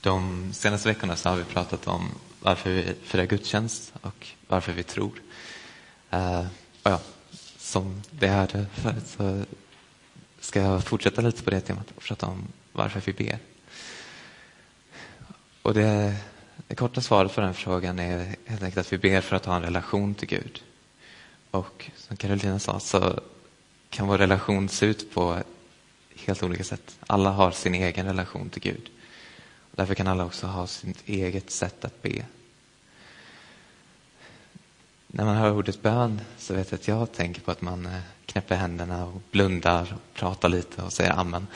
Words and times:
De 0.00 0.50
senaste 0.52 0.88
veckorna 0.88 1.16
så 1.16 1.28
har 1.28 1.36
vi 1.36 1.44
pratat 1.44 1.86
om 1.86 2.08
varför 2.40 2.70
vi 2.70 2.94
firar 3.02 3.24
gudstjänst 3.24 3.92
och 4.02 4.26
varför 4.48 4.72
vi 4.72 4.82
tror. 4.82 5.12
Uh, 6.14 6.46
och 6.82 6.90
ja, 6.90 7.00
som 7.56 8.02
det 8.10 8.28
hörde 8.28 8.66
förut 8.74 9.06
så 9.06 9.44
ska 10.40 10.60
jag 10.60 10.84
fortsätta 10.84 11.20
lite 11.22 11.42
på 11.42 11.50
det 11.50 11.60
temat 11.60 11.92
och 11.96 12.02
prata 12.02 12.26
om 12.26 12.48
varför 12.72 13.02
vi 13.04 13.12
ber. 13.12 13.38
Och 15.62 15.74
det, 15.74 16.16
det 16.66 16.74
korta 16.74 17.00
svaret 17.00 17.34
på 17.34 17.40
den 17.40 17.54
frågan 17.54 17.98
är 17.98 18.36
helt 18.46 18.62
enkelt 18.62 18.86
att 18.86 18.92
vi 18.92 18.98
ber 18.98 19.20
för 19.20 19.36
att 19.36 19.44
ha 19.44 19.56
en 19.56 19.62
relation 19.62 20.14
till 20.14 20.28
Gud. 20.28 20.62
Och 21.50 21.90
som 21.96 22.16
Carolina 22.16 22.58
sa 22.58 22.80
så 22.80 23.20
kan 23.90 24.06
vår 24.06 24.18
relation 24.18 24.68
se 24.68 24.86
ut 24.86 25.14
på 25.14 25.42
helt 26.16 26.42
olika 26.42 26.64
sätt. 26.64 26.98
Alla 27.06 27.30
har 27.30 27.50
sin 27.50 27.74
egen 27.74 28.06
relation 28.06 28.50
till 28.50 28.62
Gud. 28.62 28.90
Därför 29.80 29.94
kan 29.94 30.08
alla 30.08 30.24
också 30.24 30.46
ha 30.46 30.66
sitt 30.66 31.08
eget 31.08 31.50
sätt 31.50 31.84
att 31.84 32.02
be. 32.02 32.24
När 35.06 35.24
man 35.24 35.36
hör 35.36 35.52
ordet 35.52 35.82
bön 35.82 36.20
så 36.38 36.54
vet 36.54 36.70
jag 36.72 36.78
att 36.78 36.88
jag 36.88 37.12
tänker 37.12 37.40
på 37.40 37.50
att 37.50 37.62
man 37.62 37.86
eh, 37.86 38.00
knäpper 38.26 38.56
händerna 38.56 39.06
och 39.06 39.22
blundar 39.30 39.92
och 39.94 40.14
pratar 40.14 40.48
lite 40.48 40.82
och 40.82 40.92
säger 40.92 41.12
amen. 41.12 41.46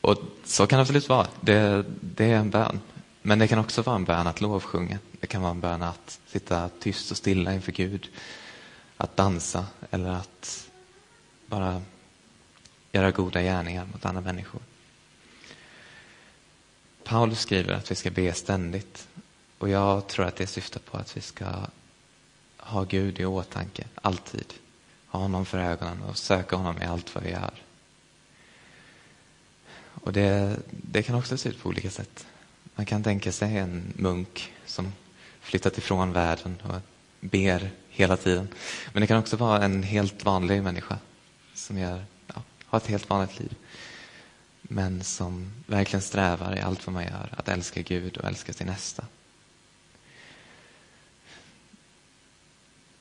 Och 0.00 0.18
så 0.44 0.66
kan 0.66 0.76
det 0.76 0.80
absolut 0.80 1.08
vara. 1.08 1.26
Det, 1.40 1.84
det 2.00 2.24
är 2.24 2.36
en 2.36 2.50
bön. 2.50 2.80
Men 3.22 3.38
det 3.38 3.48
kan 3.48 3.58
också 3.58 3.82
vara 3.82 3.96
en 3.96 4.04
bön 4.04 4.26
att 4.26 4.40
lovsjunga. 4.40 4.98
Det 5.20 5.26
kan 5.26 5.42
vara 5.42 5.50
en 5.50 5.60
bön 5.60 5.82
att 5.82 6.20
sitta 6.26 6.70
tyst 6.80 7.10
och 7.10 7.16
stilla 7.16 7.54
inför 7.54 7.72
Gud. 7.72 8.08
Att 8.96 9.16
dansa 9.16 9.66
eller 9.90 10.10
att 10.10 10.68
bara 11.46 11.82
göra 12.92 13.10
goda 13.10 13.42
gärningar 13.42 13.86
mot 13.92 14.04
andra 14.04 14.20
människor. 14.20 14.60
Paulus 17.04 17.40
skriver 17.40 17.72
att 17.72 17.90
vi 17.90 17.94
ska 17.94 18.10
be 18.10 18.32
ständigt 18.32 19.08
och 19.58 19.68
jag 19.68 20.06
tror 20.06 20.26
att 20.26 20.36
det 20.36 20.46
syftar 20.46 20.80
på 20.80 20.96
att 20.96 21.16
vi 21.16 21.20
ska 21.20 21.46
ha 22.58 22.84
Gud 22.84 23.20
i 23.20 23.24
åtanke, 23.24 23.84
alltid. 23.94 24.54
Ha 25.06 25.20
honom 25.20 25.46
för 25.46 25.58
ögonen 25.58 26.02
och 26.02 26.18
söka 26.18 26.56
honom 26.56 26.82
i 26.82 26.84
allt 26.84 27.14
vad 27.14 27.24
vi 27.24 27.30
gör. 27.30 27.52
Och 30.04 30.12
det, 30.12 30.56
det 30.70 31.02
kan 31.02 31.14
också 31.16 31.36
se 31.36 31.48
ut 31.48 31.62
på 31.62 31.68
olika 31.68 31.90
sätt. 31.90 32.26
Man 32.74 32.86
kan 32.86 33.02
tänka 33.02 33.32
sig 33.32 33.56
en 33.56 33.92
munk 33.96 34.52
som 34.66 34.92
flyttat 35.40 35.78
ifrån 35.78 36.12
världen 36.12 36.62
och 36.62 36.80
ber 37.20 37.70
hela 37.88 38.16
tiden. 38.16 38.48
Men 38.92 39.00
det 39.00 39.06
kan 39.06 39.18
också 39.18 39.36
vara 39.36 39.64
en 39.64 39.82
helt 39.82 40.24
vanlig 40.24 40.62
människa 40.62 40.98
som 41.54 41.78
gör, 41.78 42.04
ja, 42.26 42.42
har 42.66 42.78
ett 42.78 42.86
helt 42.86 43.10
vanligt 43.10 43.38
liv. 43.38 43.54
Men 44.68 45.04
som 45.04 45.52
verkligen 45.66 46.02
strävar 46.02 46.56
i 46.56 46.60
allt 46.60 46.86
vad 46.86 46.94
man 46.94 47.04
gör 47.04 47.28
att 47.36 47.48
älska 47.48 47.82
Gud 47.82 48.16
och 48.16 48.24
älska 48.24 48.52
sin 48.52 48.66
nästa. 48.66 49.04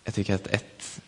Jag 0.03 0.13
tycker 0.13 0.35
att 0.35 0.47
ett 0.47 1.01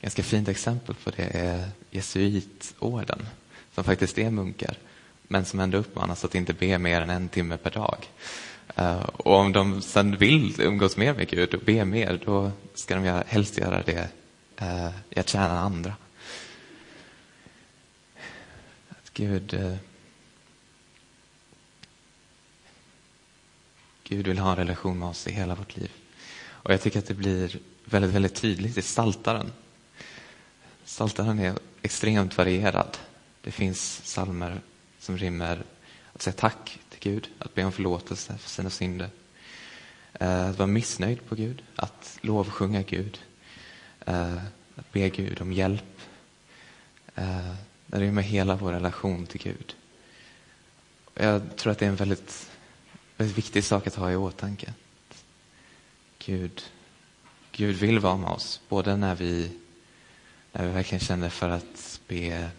ganska 0.00 0.22
fint 0.22 0.48
exempel 0.48 0.94
på 0.94 1.10
det 1.10 1.36
är 1.36 1.68
jesuitorden 1.90 3.26
som 3.74 3.84
faktiskt 3.84 4.18
är 4.18 4.30
munkar 4.30 4.76
men 5.22 5.44
som 5.44 5.60
ändå 5.60 5.78
uppmanas 5.78 6.24
att 6.24 6.34
inte 6.34 6.52
be 6.52 6.78
mer 6.78 7.00
än 7.00 7.10
en 7.10 7.28
timme 7.28 7.56
per 7.56 7.70
dag. 7.70 8.08
Eh, 8.76 9.02
och 9.02 9.36
om 9.36 9.52
de 9.52 9.82
sen 9.82 10.16
vill 10.16 10.60
umgås 10.60 10.96
mer 10.96 11.14
med 11.14 11.28
Gud 11.28 11.54
och 11.54 11.60
be 11.60 11.84
mer, 11.84 12.20
då 12.24 12.50
ska 12.74 12.94
de 12.94 13.04
göra, 13.04 13.24
helst 13.26 13.58
göra 13.58 13.82
det 13.82 14.08
eh, 14.56 14.90
i 15.10 15.20
att 15.20 15.28
tjäna 15.28 15.60
andra. 15.60 15.94
Att 18.88 19.09
Gud, 19.20 19.54
eh, 19.54 19.76
Gud 24.04 24.26
vill 24.26 24.38
ha 24.38 24.50
en 24.50 24.56
relation 24.56 24.98
med 24.98 25.08
oss 25.08 25.26
i 25.26 25.32
hela 25.32 25.54
vårt 25.54 25.76
liv. 25.76 25.92
Och 26.42 26.72
jag 26.72 26.80
tycker 26.80 26.98
att 26.98 27.06
det 27.06 27.14
blir 27.14 27.58
väldigt, 27.84 28.14
väldigt 28.14 28.34
tydligt 28.34 28.78
i 28.78 28.82
Saltaren. 28.82 29.52
Saltaren 30.84 31.38
är 31.38 31.58
extremt 31.82 32.38
varierad. 32.38 32.98
Det 33.40 33.50
finns 33.50 34.00
salmer 34.04 34.60
som 34.98 35.18
rymmer 35.18 35.62
att 36.12 36.22
säga 36.22 36.34
tack 36.34 36.78
till 36.90 37.00
Gud, 37.12 37.28
att 37.38 37.54
be 37.54 37.64
om 37.64 37.72
förlåtelse 37.72 38.38
för 38.38 38.50
sina 38.50 38.70
synder. 38.70 39.10
Eh, 40.12 40.50
att 40.50 40.58
vara 40.58 40.66
missnöjd 40.66 41.26
på 41.26 41.34
Gud, 41.34 41.62
att 41.76 42.18
lovsjunga 42.20 42.82
Gud, 42.82 43.20
eh, 44.06 44.36
att 44.74 44.92
be 44.92 45.08
Gud 45.08 45.40
om 45.40 45.52
hjälp. 45.52 46.00
Det 47.90 48.00
rymmer 48.00 48.22
hela 48.22 48.56
vår 48.56 48.72
relation 48.72 49.26
till 49.26 49.40
Gud. 49.40 49.76
Jag 51.14 51.56
tror 51.56 51.72
att 51.72 51.78
det 51.78 51.84
är 51.84 51.88
en 51.88 51.96
väldigt, 51.96 52.50
väldigt 53.16 53.38
viktig 53.38 53.64
sak 53.64 53.86
att 53.86 53.94
ha 53.94 54.12
i 54.12 54.16
åtanke. 54.16 54.74
Gud, 56.18 56.62
Gud 57.52 57.76
vill 57.76 57.98
vara 57.98 58.16
med 58.16 58.30
oss, 58.30 58.60
både 58.68 58.96
när 58.96 59.14
vi, 59.14 59.50
när 60.52 60.66
vi 60.66 60.72
verkligen 60.72 61.00
känner 61.00 61.28
för 61.28 61.48
att 61.48 62.00
be, 62.08 62.50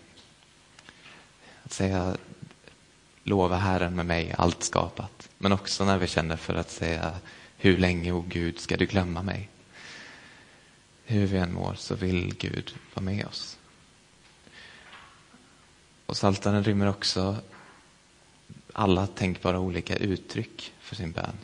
att 1.64 1.74
säga 1.74 2.18
lova 3.24 3.58
Herren 3.58 3.96
med 3.96 4.06
mig 4.06 4.36
allt 4.38 4.64
skapat. 4.64 5.30
Men 5.38 5.52
också 5.52 5.86
när 5.86 5.97
vi 5.97 6.08
känner 6.08 6.36
för 6.36 6.56
att 6.56 6.72
säga 6.72 7.16
hur 7.58 7.78
länge, 7.78 8.12
o 8.12 8.20
oh 8.20 8.25
Gud, 8.28 8.59
ska 8.59 8.78
du 8.78 8.86
glömma 8.86 9.24
mig? 9.24 9.50
Hur 11.06 11.25
vi 11.25 11.38
än 11.38 11.53
mår 11.53 11.74
så 11.74 11.96
vill 11.96 12.36
Gud 12.36 12.75
vara 12.94 13.06
med 13.06 13.25
oss. 13.25 13.58
Och 16.12 16.18
Saltaren 16.18 16.64
rymmer 16.64 16.90
också 16.90 17.38
alla 18.74 19.08
tänkbara 19.08 19.60
olika 19.60 19.96
uttryck 19.96 20.74
för 20.80 20.96
sin 20.96 21.12
bön. 21.12 21.38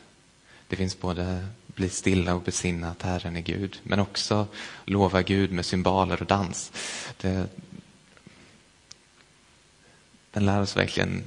Det 0.68 0.76
finns 0.76 1.00
både 1.00 1.48
bli 1.66 1.88
stilla 1.88 2.34
och 2.34 2.42
besinna 2.42 2.90
att 2.90 3.02
Herren 3.02 3.36
är 3.36 3.40
Gud, 3.40 3.80
men 3.82 4.00
också 4.00 4.46
lova 4.84 5.22
Gud 5.22 5.52
med 5.52 5.66
symboler 5.66 6.20
och 6.20 6.26
dans. 6.26 6.72
Det, 7.20 7.48
den 10.30 10.46
lär 10.46 10.60
oss 10.60 10.76
verkligen 10.76 11.24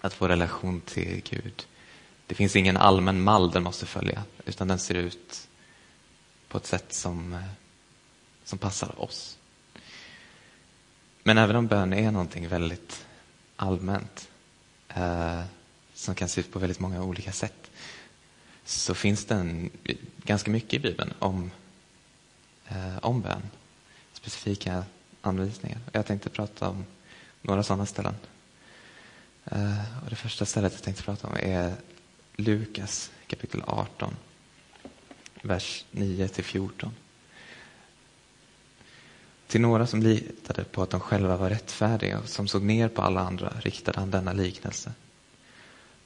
att 0.00 0.20
vår 0.20 0.28
relation 0.28 0.80
till 0.80 1.22
Gud, 1.30 1.66
det 2.26 2.34
finns 2.34 2.56
ingen 2.56 2.76
allmän 2.76 3.22
mall 3.22 3.50
den 3.50 3.62
måste 3.62 3.86
följa, 3.86 4.22
utan 4.44 4.68
den 4.68 4.78
ser 4.78 4.94
ut 4.94 5.48
på 6.48 6.58
ett 6.58 6.66
sätt 6.66 6.92
som, 6.92 7.32
eh, 7.32 7.40
som 8.44 8.58
passar 8.58 9.00
oss. 9.00 9.38
Men 11.22 11.38
även 11.38 11.56
om 11.56 11.66
bön 11.66 11.92
är 11.92 12.10
någonting 12.10 12.48
väldigt 12.48 13.06
allmänt, 13.56 14.28
eh, 14.88 15.42
som 15.94 16.14
kan 16.14 16.28
se 16.28 16.40
ut 16.40 16.52
på 16.52 16.58
väldigt 16.58 16.80
många 16.80 17.02
olika 17.02 17.32
sätt, 17.32 17.70
så 18.64 18.94
finns 18.94 19.24
det 19.24 19.34
en, 19.34 19.70
ganska 20.24 20.50
mycket 20.50 20.74
i 20.74 20.78
Bibeln 20.78 21.12
om, 21.18 21.50
eh, 22.68 22.98
om 23.02 23.20
bön. 23.20 23.42
Specifika 24.12 24.84
anvisningar. 25.20 25.78
Jag 25.92 26.06
tänkte 26.06 26.30
prata 26.30 26.68
om 26.68 26.84
några 27.42 27.62
sådana 27.62 27.86
ställen. 27.86 28.14
Eh, 29.44 30.02
och 30.04 30.10
det 30.10 30.16
första 30.16 30.46
stället 30.46 30.72
jag 30.72 30.82
tänkte 30.82 31.02
prata 31.02 31.28
om 31.28 31.34
är 31.36 31.74
Lukas 32.36 33.10
kapitel 33.26 33.62
18, 33.66 34.16
vers 35.42 35.84
9 35.90 36.28
till 36.28 36.44
14. 36.44 36.94
Till 39.52 39.60
några 39.60 39.86
som 39.86 40.02
litade 40.02 40.64
på 40.64 40.82
att 40.82 40.90
de 40.90 41.00
själva 41.00 41.36
var 41.36 41.50
rättfärdiga 41.50 42.18
och 42.18 42.28
som 42.28 42.48
såg 42.48 42.62
ner 42.62 42.88
på 42.88 43.02
alla 43.02 43.20
andra 43.20 43.52
riktade 43.60 44.00
han 44.00 44.10
denna 44.10 44.32
liknelse. 44.32 44.92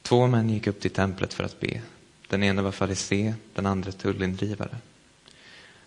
Två 0.01 0.27
män 0.27 0.49
gick 0.49 0.67
upp 0.67 0.79
till 0.79 0.91
templet 0.91 1.33
för 1.33 1.43
att 1.43 1.59
be. 1.59 1.81
Den 2.27 2.43
ene 2.43 2.61
var 2.61 2.71
farisé, 2.71 3.33
den 3.53 3.65
andra 3.65 3.91
tullindrivare. 3.91 4.77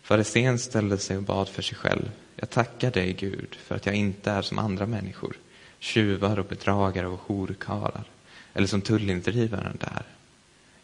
Farisén 0.03 0.59
ställde 0.59 0.99
sig 0.99 1.17
och 1.17 1.23
bad 1.23 1.49
för 1.49 1.63
sig 1.63 1.77
själv. 1.77 2.11
Jag 2.37 2.51
tackar 2.51 2.91
dig, 2.91 3.13
Gud, 3.13 3.55
för 3.55 3.75
att 3.75 3.87
jag 3.87 3.95
inte 3.95 4.31
är 4.31 4.43
som 4.43 4.59
andra 4.59 4.87
människor 4.87 5.37
tjuvar 5.79 6.39
och 6.39 6.47
bedragare 6.47 7.07
och 7.07 7.21
horkarlar. 7.27 8.05
Eller 8.55 8.67
som 8.67 8.81
tullindrivaren 8.81 9.79
där. 9.81 10.03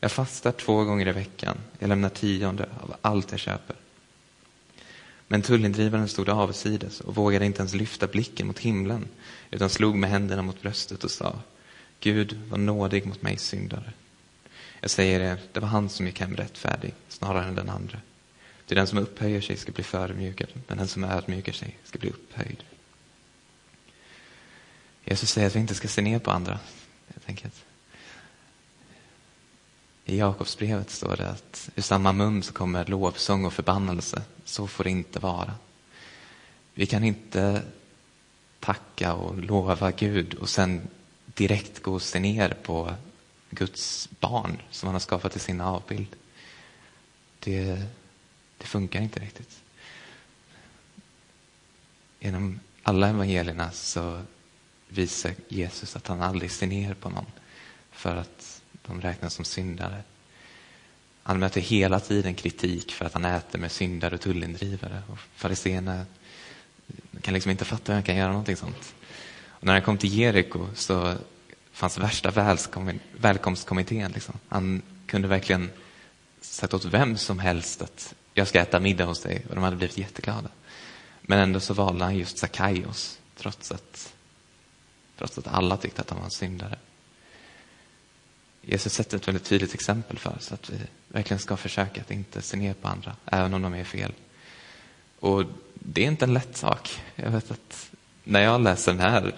Jag 0.00 0.12
fastar 0.12 0.52
två 0.52 0.84
gånger 0.84 1.08
i 1.08 1.12
veckan. 1.12 1.56
Jag 1.78 1.88
lämnar 1.88 2.08
tionde 2.08 2.68
av 2.80 2.96
allt 3.02 3.30
jag 3.30 3.40
köper. 3.40 3.76
Men 5.28 5.42
tullindrivaren 5.42 6.08
stod 6.08 6.28
avsides 6.28 7.00
och 7.00 7.14
vågade 7.14 7.46
inte 7.46 7.58
ens 7.58 7.74
lyfta 7.74 8.06
blicken 8.06 8.46
mot 8.46 8.58
himlen 8.58 9.08
utan 9.50 9.70
slog 9.70 9.96
med 9.96 10.10
händerna 10.10 10.42
mot 10.42 10.62
bröstet 10.62 11.04
och 11.04 11.10
sa 11.10 11.40
Gud 12.00 12.40
var 12.48 12.58
nådig 12.58 13.06
mot 13.06 13.22
mig 13.22 13.36
syndare. 13.36 13.92
Jag 14.80 14.90
säger 14.90 15.20
er, 15.20 15.40
det 15.52 15.60
var 15.60 15.68
han 15.68 15.88
som 15.88 16.06
gick 16.06 16.20
hem 16.20 16.36
rättfärdig 16.36 16.94
snarare 17.08 17.44
än 17.44 17.54
den 17.54 17.68
andra. 17.68 18.00
Till 18.66 18.76
den 18.76 18.86
som 18.86 18.98
upphöjer 18.98 19.40
sig 19.40 19.56
ska 19.56 19.72
bli 19.72 19.84
förödmjukad, 19.84 20.48
men 20.66 20.78
den 20.78 20.88
som 20.88 21.04
ödmjukar 21.04 21.52
sig 21.52 21.78
ska 21.84 21.98
bli 21.98 22.10
upphöjd. 22.10 22.64
Jesus 25.04 25.30
säger 25.30 25.46
att 25.46 25.56
vi 25.56 25.60
inte 25.60 25.74
ska 25.74 25.88
se 25.88 26.02
ner 26.02 26.18
på 26.18 26.30
andra. 26.30 26.58
Helt 27.08 27.28
enkelt. 27.28 27.65
I 30.08 30.18
Jakobsbrevet 30.18 30.90
står 30.90 31.16
det 31.16 31.28
att 31.28 31.70
ur 31.76 31.82
samma 31.82 32.12
mun 32.12 32.42
så 32.42 32.52
kommer 32.52 32.86
lovsång 32.86 33.44
och 33.44 33.52
förbannelse. 33.52 34.22
Så 34.44 34.66
får 34.66 34.84
det 34.84 34.90
inte 34.90 35.18
vara. 35.18 35.54
Vi 36.74 36.86
kan 36.86 37.04
inte 37.04 37.62
tacka 38.60 39.14
och 39.14 39.38
lova 39.42 39.90
Gud 39.90 40.34
och 40.34 40.48
sen 40.48 40.88
direkt 41.24 41.82
gå 41.82 41.94
och 41.94 42.02
se 42.02 42.20
ner 42.20 42.56
på 42.62 42.94
Guds 43.50 44.08
barn 44.20 44.62
som 44.70 44.86
han 44.86 44.94
har 44.94 45.00
skapat 45.00 45.32
till 45.32 45.40
sin 45.40 45.60
avbild. 45.60 46.16
Det, 47.38 47.82
det 48.58 48.66
funkar 48.66 49.00
inte 49.00 49.20
riktigt. 49.20 49.60
Genom 52.20 52.60
alla 52.82 53.08
evangelierna 53.08 53.70
så 53.70 54.22
visar 54.88 55.34
Jesus 55.48 55.96
att 55.96 56.06
han 56.06 56.22
aldrig 56.22 56.50
ser 56.50 56.66
ner 56.66 56.94
på 56.94 57.10
någon 57.10 57.26
för 57.90 58.16
att 58.16 58.62
de 58.86 59.00
räknas 59.00 59.34
som 59.34 59.44
syndare. 59.44 60.02
Han 61.22 61.38
möter 61.38 61.60
hela 61.60 62.00
tiden 62.00 62.34
kritik 62.34 62.92
för 62.92 63.04
att 63.04 63.12
han 63.12 63.24
äter 63.24 63.58
med 63.58 63.72
syndare 63.72 64.14
och 64.14 64.20
tullindrivare. 64.20 65.02
Och 65.08 65.18
fariséerna 65.34 66.06
kan 67.20 67.34
liksom 67.34 67.50
inte 67.50 67.64
fatta 67.64 67.92
hur 67.92 67.94
han 67.94 68.02
kan 68.02 68.16
göra 68.16 68.28
någonting 68.28 68.56
sånt. 68.56 68.94
Och 69.44 69.64
när 69.64 69.72
han 69.72 69.82
kom 69.82 69.98
till 69.98 70.18
Jeriko 70.18 70.66
så 70.74 71.14
fanns 71.72 71.98
värsta 71.98 72.30
välkomstkommittén. 73.12 74.12
Liksom. 74.12 74.34
Han 74.48 74.82
kunde 75.06 75.28
verkligen 75.28 75.70
sagt 76.40 76.74
åt 76.74 76.84
vem 76.84 77.16
som 77.16 77.38
helst 77.38 77.82
att 77.82 78.14
jag 78.34 78.48
ska 78.48 78.60
äta 78.60 78.80
middag 78.80 79.04
hos 79.04 79.22
dig 79.22 79.44
och 79.48 79.54
de 79.54 79.64
hade 79.64 79.76
blivit 79.76 79.98
jätteglada. 79.98 80.48
Men 81.22 81.38
ändå 81.38 81.60
så 81.60 81.74
valde 81.74 82.04
han 82.04 82.16
just 82.16 82.38
Sackaios 82.38 83.18
trots 83.36 83.72
att, 83.72 84.14
trots 85.18 85.38
att 85.38 85.46
alla 85.46 85.76
tyckte 85.76 86.00
att 86.00 86.10
han 86.10 86.18
var 86.18 86.24
en 86.24 86.30
syndare. 86.30 86.78
Jesus 88.68 88.92
sätter 88.92 89.16
ett 89.16 89.28
väldigt 89.28 89.44
tydligt 89.44 89.74
exempel 89.74 90.18
för 90.18 90.36
oss 90.36 90.52
att 90.52 90.70
vi 90.70 90.76
verkligen 91.08 91.38
ska 91.38 91.56
försöka 91.56 92.00
att 92.00 92.10
inte 92.10 92.42
se 92.42 92.56
ner 92.56 92.74
på 92.74 92.88
andra, 92.88 93.16
även 93.26 93.54
om 93.54 93.62
de 93.62 93.74
är 93.74 93.84
fel. 93.84 94.12
Och 95.20 95.44
det 95.74 96.02
är 96.02 96.06
inte 96.06 96.24
en 96.24 96.34
lätt 96.34 96.56
sak. 96.56 97.00
Jag 97.16 97.30
vet 97.30 97.50
att 97.50 97.90
när 98.24 98.40
jag 98.40 98.60
läser 98.60 98.92
den 98.92 99.00
här 99.00 99.34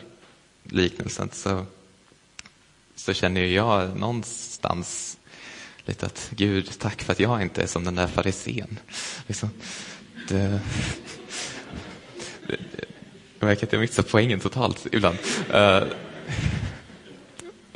liknelsen 0.62 1.30
så, 1.32 1.66
så 2.94 3.12
känner 3.14 3.40
jag 3.40 3.98
någonstans 3.98 5.18
lite 5.84 6.06
att 6.06 6.30
Gud, 6.30 6.70
tack 6.78 7.02
för 7.02 7.12
att 7.12 7.20
jag 7.20 7.42
inte 7.42 7.62
är 7.62 7.66
som 7.66 7.84
den 7.84 7.94
där 7.94 8.06
farisén. 8.06 8.78
Liksom, 9.26 9.50
det, 10.28 10.60
det, 12.46 12.60
jag 13.38 13.46
märker 13.46 13.66
att 13.66 13.72
jag 13.72 13.80
missar 13.80 14.02
poängen 14.02 14.40
totalt 14.40 14.86
ibland. 14.92 15.18
Uh, 15.54 15.82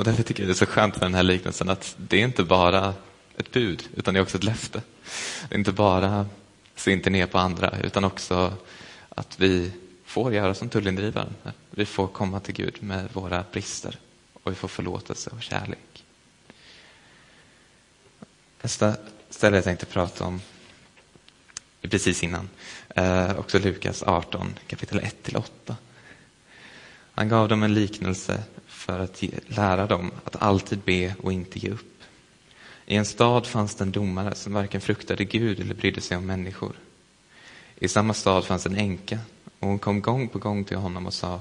och 0.02 0.06
därför 0.06 0.22
tycker 0.22 0.42
jag 0.42 0.48
det 0.48 0.52
är 0.52 0.66
så 0.66 0.66
skönt 0.66 0.94
med 0.94 1.02
den 1.02 1.14
här 1.14 1.22
liknelsen 1.22 1.68
att 1.68 1.94
det 1.98 2.16
är 2.16 2.24
inte 2.24 2.44
bara 2.44 2.94
ett 3.36 3.50
bud, 3.50 3.88
utan 3.96 4.14
det 4.14 4.20
är 4.20 4.22
också 4.22 4.36
ett 4.36 4.44
löfte. 4.44 4.82
Det 5.48 5.54
är 5.54 5.58
inte 5.58 5.72
bara 5.72 6.26
se 6.76 6.92
inte 6.92 7.10
ner 7.10 7.26
på 7.26 7.38
andra, 7.38 7.78
utan 7.82 8.04
också 8.04 8.54
att 9.08 9.40
vi 9.40 9.72
får 10.04 10.34
göra 10.34 10.54
som 10.54 10.68
tullindrivaren. 10.68 11.34
Vi 11.70 11.86
får 11.86 12.06
komma 12.06 12.40
till 12.40 12.54
Gud 12.54 12.82
med 12.82 13.08
våra 13.12 13.44
brister 13.52 13.98
och 14.32 14.50
vi 14.50 14.56
får 14.56 14.68
förlåtelse 14.68 15.30
och 15.30 15.42
kärlek. 15.42 16.04
Nästa 18.62 18.96
ställe 19.30 19.56
jag 19.56 19.64
tänkte 19.64 19.86
prata 19.86 20.24
om 20.24 20.40
precis 21.80 22.22
innan, 22.22 22.48
eh, 22.88 23.38
också 23.38 23.58
Lukas 23.58 24.02
18, 24.02 24.54
kapitel 24.66 25.00
1-8. 25.00 25.76
Han 27.14 27.28
gav 27.28 27.48
dem 27.48 27.62
en 27.62 27.74
liknelse 27.74 28.42
för 28.66 29.00
att 29.00 29.22
lära 29.46 29.86
dem 29.86 30.10
att 30.24 30.42
alltid 30.42 30.78
be 30.78 31.14
och 31.22 31.32
inte 31.32 31.58
ge 31.58 31.70
upp. 31.70 32.02
I 32.86 32.96
en 32.96 33.04
stad 33.04 33.46
fanns 33.46 33.74
det 33.74 33.84
en 33.84 33.92
domare 33.92 34.34
som 34.34 34.52
varken 34.52 34.80
fruktade 34.80 35.24
Gud 35.24 35.60
eller 35.60 35.74
brydde 35.74 36.00
sig 36.00 36.16
om 36.16 36.26
människor. 36.26 36.72
I 37.78 37.88
samma 37.88 38.14
stad 38.14 38.44
fanns 38.44 38.66
en 38.66 38.76
änka 38.76 39.18
och 39.58 39.68
hon 39.68 39.78
kom 39.78 40.00
gång 40.00 40.28
på 40.28 40.38
gång 40.38 40.64
till 40.64 40.76
honom 40.76 41.06
och 41.06 41.14
sa 41.14 41.40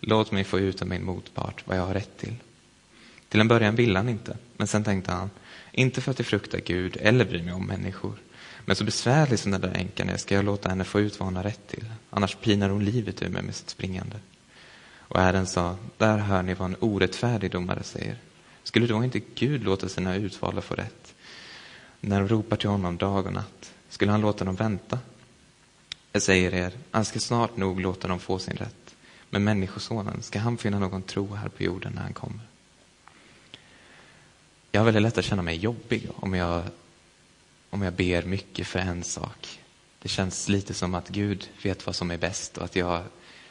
Låt 0.00 0.32
mig 0.32 0.44
få 0.44 0.58
ut 0.58 0.82
av 0.82 0.88
min 0.88 1.04
motpart 1.04 1.62
vad 1.66 1.76
jag 1.76 1.86
har 1.86 1.94
rätt 1.94 2.18
till. 2.18 2.34
Till 3.28 3.40
en 3.40 3.48
början 3.48 3.74
ville 3.74 3.98
han 3.98 4.08
inte, 4.08 4.36
men 4.56 4.66
sen 4.66 4.84
tänkte 4.84 5.12
han 5.12 5.30
inte 5.72 6.00
för 6.00 6.10
att 6.10 6.18
jag 6.18 6.26
fruktar 6.26 6.58
Gud 6.58 6.96
eller 7.00 7.24
bryr 7.24 7.42
mig 7.42 7.54
om 7.54 7.66
människor. 7.66 8.12
Men 8.64 8.76
så 8.76 8.84
besvärlig 8.84 9.38
som 9.38 9.52
den 9.52 9.60
där 9.60 9.74
änkan 9.74 10.08
är 10.08 10.16
ska 10.16 10.34
jag 10.34 10.44
låta 10.44 10.68
henne 10.68 10.84
få 10.84 11.00
ut 11.00 11.20
vad 11.20 11.26
hon 11.26 11.36
har 11.36 11.42
rätt 11.42 11.68
till. 11.68 11.84
Annars 12.10 12.34
pinar 12.34 12.68
hon 12.68 12.84
livet 12.84 13.22
ur 13.22 13.28
mig 13.28 13.42
med 13.42 13.54
sitt 13.54 13.70
springande. 13.70 14.16
Och 15.08 15.20
Herren 15.20 15.46
sa, 15.46 15.76
där 15.96 16.18
hör 16.18 16.42
ni 16.42 16.54
vad 16.54 16.70
en 16.70 16.76
orättfärdig 16.80 17.50
domare 17.50 17.82
säger. 17.82 18.18
Skulle 18.62 18.86
då 18.86 19.04
inte 19.04 19.20
Gud 19.34 19.64
låta 19.64 19.88
sina 19.88 20.14
utvalda 20.14 20.60
få 20.60 20.74
rätt? 20.74 21.14
När 22.00 22.20
de 22.20 22.28
ropar 22.28 22.56
till 22.56 22.68
honom 22.68 22.96
dag 22.96 23.26
och 23.26 23.32
natt, 23.32 23.72
skulle 23.88 24.10
han 24.10 24.20
låta 24.20 24.44
dem 24.44 24.54
vänta? 24.54 24.98
Jag 26.12 26.22
säger 26.22 26.54
er, 26.54 26.72
han 26.90 27.04
ska 27.04 27.20
snart 27.20 27.56
nog 27.56 27.80
låta 27.80 28.08
dem 28.08 28.20
få 28.20 28.38
sin 28.38 28.56
rätt. 28.56 28.94
Men 29.30 29.44
Människosonen, 29.44 30.22
ska 30.22 30.38
han 30.38 30.58
finna 30.58 30.78
någon 30.78 31.02
tro 31.02 31.34
här 31.34 31.48
på 31.48 31.62
jorden 31.62 31.92
när 31.94 32.02
han 32.02 32.12
kommer? 32.12 32.40
Jag 34.72 34.80
har 34.80 34.84
väldigt 34.84 35.02
lätt 35.02 35.18
att 35.18 35.24
känna 35.24 35.42
mig 35.42 35.56
jobbig 35.56 36.08
om 36.14 36.34
jag, 36.34 36.62
om 37.70 37.82
jag 37.82 37.92
ber 37.92 38.22
mycket 38.22 38.66
för 38.66 38.78
en 38.78 39.04
sak. 39.04 39.60
Det 40.02 40.08
känns 40.08 40.48
lite 40.48 40.74
som 40.74 40.94
att 40.94 41.08
Gud 41.08 41.48
vet 41.62 41.86
vad 41.86 41.96
som 41.96 42.10
är 42.10 42.18
bäst 42.18 42.58
och 42.58 42.64
att 42.64 42.76
jag 42.76 43.02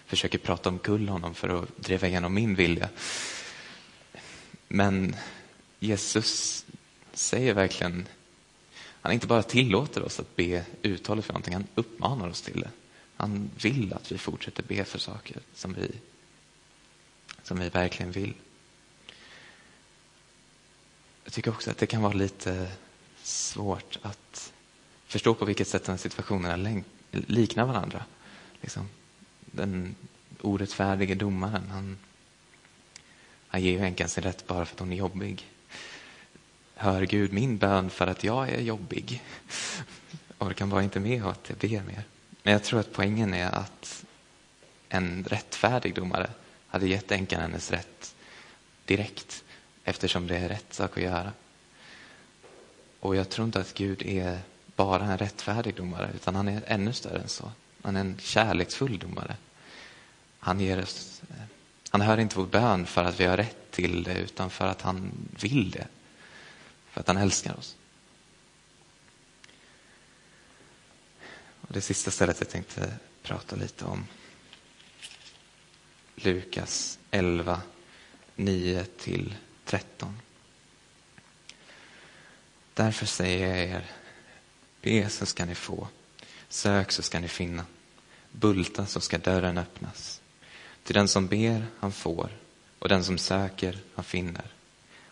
försöker 0.07 0.37
prata 0.37 0.69
omkull 0.69 1.09
honom 1.09 1.35
för 1.35 1.63
att 1.63 1.77
driva 1.77 2.07
igenom 2.07 2.33
min 2.33 2.55
vilja. 2.55 2.89
Men 4.67 5.15
Jesus 5.79 6.65
säger 7.13 7.53
verkligen, 7.53 8.07
han 9.01 9.13
inte 9.13 9.27
bara 9.27 9.43
tillåter 9.43 10.03
oss 10.03 10.19
att 10.19 10.35
be 10.35 10.65
uttalet 10.81 11.25
för 11.25 11.33
någonting, 11.33 11.53
han 11.53 11.67
uppmanar 11.75 12.27
oss 12.27 12.41
till 12.41 12.59
det. 12.61 12.69
Han 13.17 13.49
vill 13.61 13.93
att 13.93 14.11
vi 14.11 14.17
fortsätter 14.17 14.63
be 14.63 14.83
för 14.83 14.99
saker 14.99 15.37
som 15.53 15.73
vi, 15.73 15.91
som 17.43 17.59
vi 17.59 17.69
verkligen 17.69 18.11
vill. 18.11 18.33
Jag 21.23 21.33
tycker 21.33 21.51
också 21.51 21.71
att 21.71 21.77
det 21.77 21.85
kan 21.85 22.01
vara 22.01 22.13
lite 22.13 22.71
svårt 23.23 23.99
att 24.01 24.53
förstå 25.07 25.33
på 25.33 25.45
vilket 25.45 25.67
sätt 25.67 25.83
de 25.85 25.91
här 25.91 25.97
situationerna 25.97 26.81
liknar 27.11 27.65
varandra. 27.65 28.03
Liksom, 28.61 28.89
den 29.57 29.95
orättfärdige 30.41 31.15
domaren, 31.15 31.69
han, 31.71 31.97
han 33.47 33.61
ger 33.61 33.71
ju 33.71 33.79
änkan 33.79 34.09
sin 34.09 34.23
rätt 34.23 34.47
bara 34.47 34.65
för 34.65 34.75
att 34.75 34.79
hon 34.79 34.91
är 34.91 34.95
jobbig. 34.95 35.45
Hör 36.75 37.01
Gud 37.01 37.33
min 37.33 37.57
bön 37.57 37.89
för 37.89 38.07
att 38.07 38.23
jag 38.23 38.49
är 38.49 38.61
jobbig? 38.61 39.23
Orkar 40.39 40.65
bara 40.65 40.83
inte 40.83 40.99
med 40.99 41.23
att 41.25 41.49
jag 41.49 41.57
ber 41.57 41.81
mer. 41.81 42.03
Men 42.43 42.53
jag 42.53 42.63
tror 42.63 42.79
att 42.79 42.93
poängen 42.93 43.33
är 43.33 43.55
att 43.55 44.05
en 44.89 45.23
rättfärdig 45.23 45.95
domare 45.95 46.29
hade 46.67 46.87
gett 46.87 47.11
änkan 47.11 47.41
hennes 47.41 47.71
rätt 47.71 48.15
direkt 48.85 49.43
eftersom 49.83 50.27
det 50.27 50.37
är 50.37 50.49
rätt 50.49 50.73
sak 50.73 50.97
att 50.97 51.03
göra. 51.03 51.31
Och 52.99 53.15
jag 53.15 53.29
tror 53.29 53.45
inte 53.45 53.59
att 53.59 53.73
Gud 53.73 54.01
är 54.01 54.39
bara 54.75 55.05
en 55.05 55.17
rättfärdig 55.17 55.75
domare 55.75 56.11
utan 56.15 56.35
han 56.35 56.47
är 56.47 56.61
ännu 56.67 56.93
större 56.93 57.19
än 57.19 57.27
så. 57.27 57.51
Han 57.81 57.95
är 57.95 58.01
en 58.01 58.17
kärleksfull 58.19 58.99
domare. 58.99 59.35
Han, 60.39 60.59
ger 60.59 60.83
oss, 60.83 61.21
han 61.89 62.01
hör 62.01 62.17
inte 62.17 62.37
vår 62.37 62.45
bön 62.45 62.85
för 62.85 63.03
att 63.03 63.19
vi 63.19 63.25
har 63.25 63.37
rätt 63.37 63.71
till 63.71 64.03
det 64.03 64.19
utan 64.19 64.49
för 64.49 64.67
att 64.67 64.81
han 64.81 65.11
vill 65.39 65.71
det. 65.71 65.87
För 66.91 67.01
att 67.01 67.07
han 67.07 67.17
älskar 67.17 67.57
oss. 67.57 67.75
Och 71.61 71.73
det 71.73 71.81
sista 71.81 72.11
stället 72.11 72.39
jag 72.39 72.49
tänkte 72.49 72.93
prata 73.23 73.55
lite 73.55 73.85
om. 73.85 74.07
Lukas 76.15 76.99
11, 77.11 77.61
9 78.35 78.85
till 78.85 79.35
13. 79.65 80.19
Därför 82.73 83.05
säger 83.05 83.47
jag 83.47 83.59
er, 83.59 83.85
be 84.81 85.09
så 85.09 85.25
ska 85.25 85.45
ni 85.45 85.55
få, 85.55 85.87
sök 86.49 86.91
så 86.91 87.01
ska 87.01 87.19
ni 87.19 87.27
finna, 87.27 87.65
bulta 88.31 88.85
så 88.85 89.01
ska 89.01 89.17
dörren 89.17 89.57
öppnas. 89.57 90.21
Till 90.87 90.95
den 90.95 91.07
som 91.07 91.27
ber, 91.27 91.65
han 91.79 91.91
får, 91.91 92.29
och 92.79 92.89
den 92.89 93.03
som 93.03 93.17
söker, 93.17 93.77
han 93.95 94.05
finner. 94.05 94.45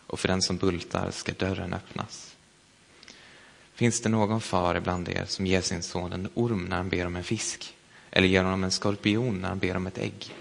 Och 0.08 0.20
för 0.20 0.28
den 0.28 0.42
som 0.42 0.58
bultar 0.58 1.12
ska 1.12 1.32
dörren 1.34 1.74
öppnas. 1.74 2.36
Finns 3.74 4.02
det 4.02 4.10
någon 4.10 4.42
far 4.42 4.76
ibland 4.76 5.10
er 5.10 5.26
som 5.26 5.46
ger 5.46 5.62
sin 5.62 5.84
son 5.84 6.14
en 6.14 6.30
orm 6.34 6.66
när 6.66 6.78
han 6.78 6.90
ber 6.90 7.06
om 7.06 7.16
en 7.16 7.24
fisk, 7.24 7.74
eller 8.12 8.28
ger 8.28 8.44
honom 8.44 8.64
en 8.64 8.72
skorpion 8.72 9.42
när 9.42 9.50
han 9.50 9.60
ber 9.60 9.78
om 9.78 9.88
ett 9.88 9.98
ägg? 9.98 10.34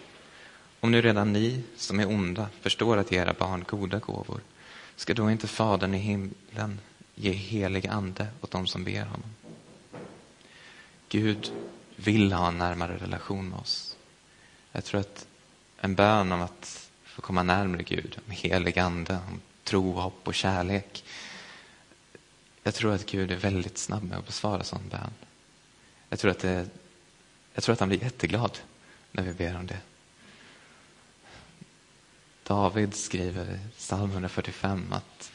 Om 0.80 0.90
nu 0.90 1.02
redan 1.02 1.32
ni 1.32 1.62
som 1.76 2.00
är 2.00 2.08
onda 2.08 2.48
förstår 2.60 2.96
att 2.96 3.12
ge 3.12 3.18
era 3.18 3.32
barn 3.32 3.64
goda 3.68 3.98
gåvor, 3.98 4.40
ska 4.96 5.14
då 5.14 5.30
inte 5.30 5.46
Fadern 5.46 5.94
i 5.94 5.98
himlen 5.98 6.80
ge 7.14 7.32
helig 7.32 7.86
ande 7.86 8.26
åt 8.40 8.50
dem 8.50 8.66
som 8.66 8.84
ber 8.84 9.04
honom? 9.04 9.34
Gud 11.08 11.52
vill 11.96 12.32
ha 12.32 12.48
en 12.48 12.58
närmare 12.58 12.96
relation 12.96 13.48
med 13.48 13.58
oss. 13.58 13.93
Jag 14.76 14.84
tror 14.84 15.00
att 15.00 15.26
en 15.80 15.94
bön 15.94 16.32
om 16.32 16.42
att 16.42 16.90
få 17.04 17.22
komma 17.22 17.42
närmare 17.42 17.82
Gud, 17.82 18.18
om 18.26 18.30
helig 18.32 18.78
ande, 18.78 19.18
om 19.28 19.40
tro, 19.64 19.92
hopp 19.92 20.28
och 20.28 20.34
kärlek. 20.34 21.04
Jag 22.62 22.74
tror 22.74 22.92
att 22.92 23.06
Gud 23.06 23.30
är 23.30 23.36
väldigt 23.36 23.78
snabb 23.78 24.02
med 24.02 24.18
att 24.18 24.26
besvara 24.26 24.64
sån 24.64 24.88
bön. 24.88 25.10
Jag 26.08 26.18
tror 26.18 26.30
att, 26.30 26.38
det, 26.38 26.68
jag 27.54 27.64
tror 27.64 27.72
att 27.72 27.80
han 27.80 27.88
blir 27.88 28.02
jätteglad 28.02 28.58
när 29.12 29.22
vi 29.22 29.32
ber 29.32 29.56
om 29.56 29.66
det. 29.66 29.80
David 32.42 32.94
skriver 32.94 33.54
i 33.54 33.58
psalm 33.76 34.10
145 34.10 34.92
att 34.92 35.32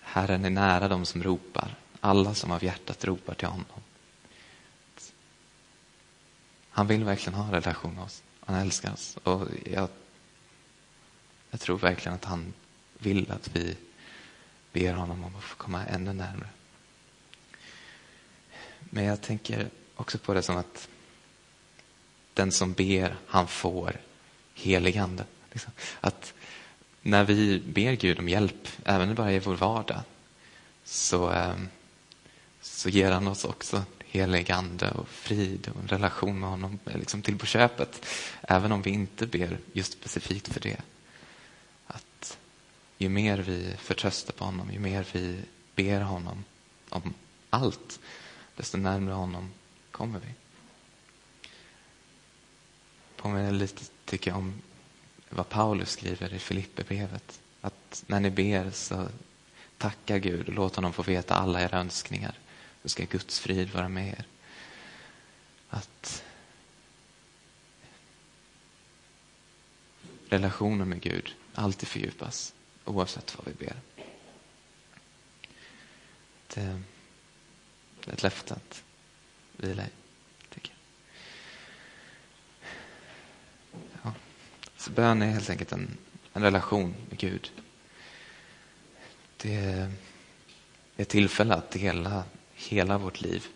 Herren 0.00 0.44
är 0.44 0.50
nära 0.50 0.88
dem 0.88 1.06
som 1.06 1.22
ropar, 1.22 1.74
alla 2.00 2.34
som 2.34 2.50
av 2.50 2.64
hjärtat 2.64 3.04
ropar 3.04 3.34
till 3.34 3.48
honom. 3.48 3.80
Han 6.78 6.86
vill 6.86 7.04
verkligen 7.04 7.34
ha 7.34 7.44
en 7.44 7.50
relation 7.50 7.94
med 7.94 8.04
oss. 8.04 8.22
Han 8.40 8.56
älskar 8.56 8.92
oss. 8.92 9.16
Och 9.22 9.48
jag, 9.72 9.88
jag 11.50 11.60
tror 11.60 11.78
verkligen 11.78 12.14
att 12.14 12.24
han 12.24 12.52
vill 12.98 13.30
att 13.30 13.56
vi 13.56 13.76
ber 14.72 14.92
honom 14.92 15.24
om 15.24 15.36
att 15.36 15.42
få 15.42 15.56
komma 15.56 15.86
ännu 15.86 16.12
närmare. 16.12 16.48
Men 18.80 19.04
jag 19.04 19.20
tänker 19.20 19.68
också 19.96 20.18
på 20.18 20.34
det 20.34 20.42
som 20.42 20.56
att 20.56 20.88
den 22.34 22.52
som 22.52 22.72
ber, 22.72 23.16
han 23.26 23.48
får 23.48 23.96
heligande. 24.54 25.24
Liksom. 25.52 25.72
Att 26.00 26.34
när 27.02 27.24
vi 27.24 27.60
ber 27.60 27.92
Gud 27.92 28.18
om 28.18 28.28
hjälp, 28.28 28.68
även 28.84 29.14
bara 29.14 29.32
i 29.32 29.38
vår 29.38 29.54
vardag, 29.54 30.00
så, 30.84 31.30
ehm, 31.30 31.68
så 32.60 32.88
ger 32.88 33.10
han 33.10 33.28
oss 33.28 33.44
också 33.44 33.84
helig 34.10 34.50
ande 34.50 34.90
och 34.90 35.08
frid 35.08 35.68
och 35.74 35.80
en 35.80 35.88
relation 35.88 36.40
med 36.40 36.48
honom 36.48 36.78
eh, 36.86 36.98
liksom 36.98 37.22
till 37.22 37.38
på 37.38 37.46
köpet. 37.46 38.06
Även 38.40 38.72
om 38.72 38.82
vi 38.82 38.90
inte 38.90 39.26
ber 39.26 39.58
just 39.72 39.92
specifikt 39.92 40.52
för 40.52 40.60
det. 40.60 40.80
Att 41.86 42.38
ju 42.98 43.08
mer 43.08 43.38
vi 43.38 43.74
förtröstar 43.78 44.32
på 44.32 44.44
honom, 44.44 44.72
ju 44.72 44.78
mer 44.78 45.06
vi 45.12 45.40
ber 45.74 46.00
honom 46.00 46.44
om 46.88 47.14
allt, 47.50 48.00
desto 48.56 48.78
närmare 48.78 49.14
honom 49.14 49.50
kommer 49.90 50.20
vi. 50.20 50.34
Påminner 53.16 53.52
lite, 53.52 53.82
tycker 54.04 54.30
jag, 54.30 54.38
om 54.38 54.62
vad 55.30 55.48
Paulus 55.48 55.90
skriver 55.90 56.34
i 56.34 56.38
Filipperbrevet. 56.38 57.40
Att 57.60 58.04
när 58.06 58.20
ni 58.20 58.30
ber 58.30 58.70
så 58.70 59.08
tacka 59.78 60.18
Gud 60.18 60.48
och 60.48 60.54
låt 60.54 60.76
honom 60.76 60.92
få 60.92 61.02
veta 61.02 61.34
alla 61.34 61.62
era 61.62 61.78
önskningar. 61.78 62.34
Då 62.82 62.88
ska 62.88 63.04
Guds 63.04 63.40
frid 63.40 63.70
vara 63.70 63.88
med 63.88 64.08
er. 64.08 64.26
Att 65.68 66.24
relationen 70.28 70.88
med 70.88 71.00
Gud 71.00 71.34
alltid 71.54 71.88
fördjupas 71.88 72.54
oavsett 72.84 73.36
vad 73.38 73.46
vi 73.46 73.66
ber. 73.66 73.76
Eh, 76.58 76.78
det 78.04 78.10
är 78.10 78.12
ett 78.12 78.22
löfte 78.22 78.54
att 78.54 78.84
vila 79.56 79.86
i, 79.86 79.90
tycker 80.50 80.72
jag. 80.72 80.80
Ja. 84.02 84.12
Så 84.76 84.90
bön 84.90 85.22
är 85.22 85.30
helt 85.30 85.50
enkelt 85.50 85.72
en, 85.72 85.96
en 86.32 86.42
relation 86.42 86.94
med 87.08 87.18
Gud. 87.18 87.52
Det 89.36 89.54
är 89.54 89.92
ett 90.96 91.08
tillfälle 91.08 91.54
att 91.54 91.70
dela 91.70 92.24
hela 92.58 92.98
vårt 92.98 93.20
liv 93.20 93.46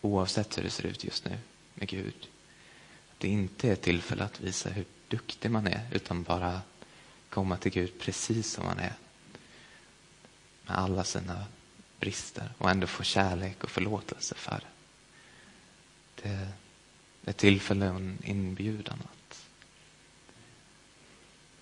oavsett 0.00 0.58
hur 0.58 0.62
det 0.62 0.70
ser 0.70 0.86
ut 0.86 1.04
just 1.04 1.24
nu 1.24 1.38
med 1.74 1.88
Gud. 1.88 2.28
Det 3.18 3.28
är 3.28 3.32
inte 3.32 3.72
ett 3.72 3.82
tillfälle 3.82 4.24
att 4.24 4.40
visa 4.40 4.70
hur 4.70 4.84
duktig 5.08 5.50
man 5.50 5.66
är 5.66 5.88
utan 5.92 6.22
bara 6.22 6.60
komma 7.30 7.56
till 7.56 7.72
Gud 7.72 7.98
precis 8.00 8.52
som 8.52 8.64
man 8.64 8.78
är. 8.78 8.94
Med 10.66 10.78
alla 10.78 11.04
sina 11.04 11.46
brister 12.00 12.52
och 12.58 12.70
ändå 12.70 12.86
få 12.86 13.02
kärlek 13.02 13.64
och 13.64 13.70
förlåtelse 13.70 14.34
för 14.34 14.60
det. 14.60 16.22
Det 16.22 16.28
är 16.28 16.48
ett 17.24 17.36
tillfälle 17.36 17.90
och 17.90 17.96
en 17.96 18.18
inbjudan 18.24 18.98
att, 19.02 19.46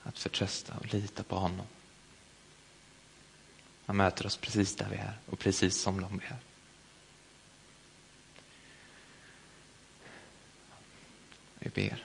att 0.02 0.18
förtrösta 0.18 0.74
och 0.78 0.94
lita 0.94 1.22
på 1.22 1.36
honom. 1.36 1.66
Han 3.86 3.96
möter 3.96 4.26
oss 4.26 4.36
precis 4.36 4.76
där 4.76 4.88
vi 4.90 4.96
är 4.96 5.18
och 5.26 5.38
precis 5.38 5.80
som 5.80 6.00
de 6.00 6.20
är. 6.20 6.36
Vi 11.58 11.70
ber. 11.70 12.04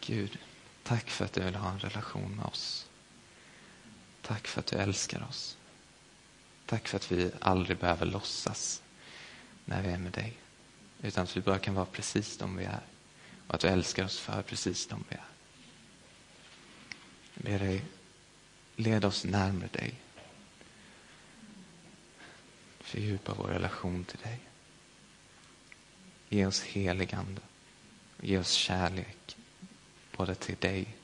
Gud, 0.00 0.38
tack 0.82 1.10
för 1.10 1.24
att 1.24 1.32
du 1.32 1.40
vill 1.40 1.54
ha 1.54 1.70
en 1.70 1.78
relation 1.78 2.36
med 2.36 2.44
oss. 2.44 2.88
Tack 4.22 4.46
för 4.46 4.60
att 4.60 4.66
du 4.66 4.76
älskar 4.76 5.26
oss. 5.28 5.56
Tack 6.66 6.88
för 6.88 6.96
att 6.96 7.12
vi 7.12 7.30
aldrig 7.40 7.78
behöver 7.78 8.06
låtsas 8.06 8.82
när 9.64 9.82
vi 9.82 9.88
är 9.88 9.98
med 9.98 10.12
dig. 10.12 10.36
Utan 11.02 11.24
att 11.24 11.36
vi 11.36 11.40
bara 11.40 11.58
kan 11.58 11.74
vara 11.74 11.86
precis 11.86 12.38
de 12.38 12.56
vi 12.56 12.64
är. 12.64 12.80
Och 13.46 13.54
att 13.54 13.60
du 13.60 13.68
älskar 13.68 14.04
oss 14.04 14.18
för 14.18 14.42
precis 14.42 14.86
de 14.86 15.04
vi 15.08 15.16
är. 15.16 15.24
Jag 17.34 17.44
ber 17.44 17.58
dig, 17.66 17.84
led 18.78 19.04
oss 19.04 19.24
närmare 19.24 19.68
dig. 19.72 19.94
Fördjupa 22.80 23.34
vår 23.34 23.48
relation 23.48 24.04
till 24.04 24.18
dig. 24.18 24.40
Ge 26.28 26.46
oss 26.46 26.62
heligande. 26.62 27.40
Ge 28.20 28.38
oss 28.38 28.52
kärlek. 28.52 29.36
Både 30.16 30.34
till 30.34 30.56
dig, 30.58 30.96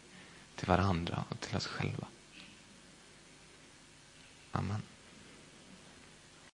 till 0.57 0.69
varandra 0.69 1.25
och 1.28 1.40
till 1.40 1.57
oss 1.57 1.66
själva. 1.66 2.07
Amen. 4.52 4.83